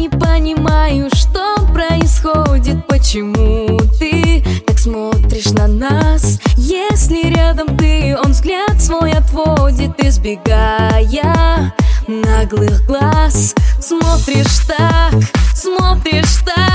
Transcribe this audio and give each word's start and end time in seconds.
не 0.00 0.08
понимаю, 0.08 1.10
что 1.14 1.56
происходит 1.74 2.86
Почему 2.86 3.78
ты 3.98 4.42
так 4.66 4.78
смотришь 4.78 5.52
на 5.52 5.66
нас. 5.66 6.38
Если 6.56 7.28
рядом 7.28 7.76
ты, 7.76 8.16
он 8.16 8.32
взгляд 8.32 8.80
свой 8.80 9.12
отводит 9.12 10.02
Избегая 10.02 11.74
наглых 12.08 12.86
глаз. 12.86 13.54
Смотришь 13.78 14.64
так, 14.66 15.12
смотришь 15.54 16.38
так 16.46 16.69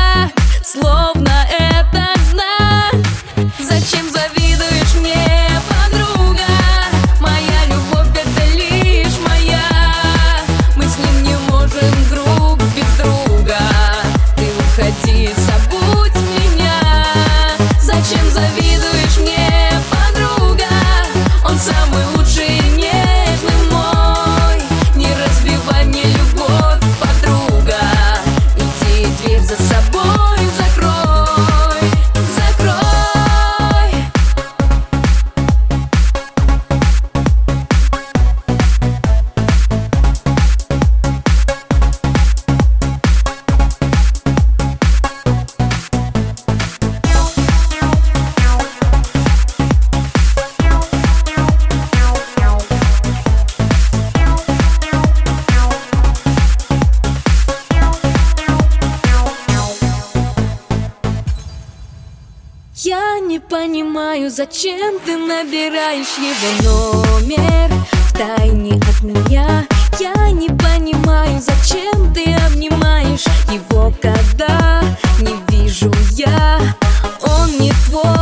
не 63.35 63.39
понимаю, 63.39 64.29
зачем 64.29 64.97
ты 65.05 65.17
набираешь 65.17 66.15
его 66.17 67.03
номер 67.19 67.69
в 68.07 68.17
тайне 68.17 68.79
от 68.79 69.03
меня. 69.03 69.67
Я 69.99 70.31
не 70.31 70.47
понимаю, 70.47 71.41
зачем 71.41 72.13
ты 72.13 72.33
обнимаешь 72.47 73.25
его, 73.51 73.93
когда 74.01 74.81
не 75.19 75.35
вижу 75.49 75.91
я. 76.11 76.61
Он 77.23 77.51
не 77.59 77.73
твой, 77.89 78.14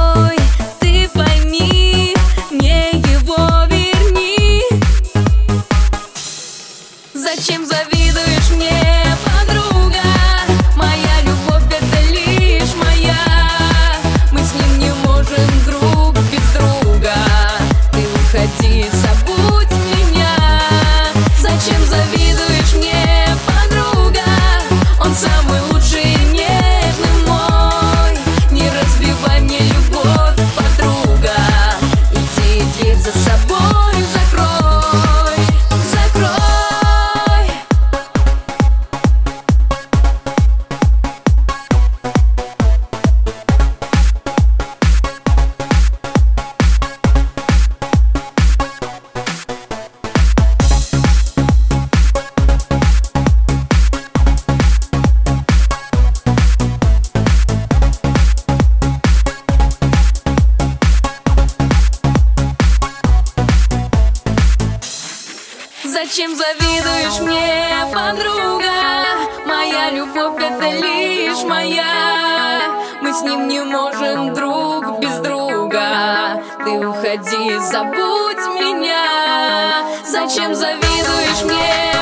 Зачем 66.04 66.36
завидуешь 66.36 67.22
мне, 67.22 67.88
подруга? 67.94 69.06
Моя 69.46 69.90
любовь 69.90 70.36
это 70.38 70.70
лишь 70.70 71.44
моя. 71.44 72.60
Мы 73.02 73.14
с 73.14 73.22
ним 73.22 73.48
не 73.48 73.62
можем 73.62 74.34
друг 74.34 75.00
без 75.00 75.18
друга. 75.20 76.44
Ты 76.66 76.72
уходи, 76.86 77.58
забудь 77.58 78.46
меня. 78.60 79.86
Зачем 80.06 80.54
завидуешь 80.54 81.44
мне, 81.46 81.96